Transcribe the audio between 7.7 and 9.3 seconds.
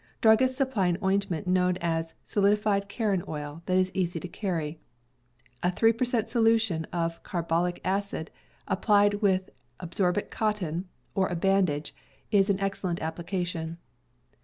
acid, applied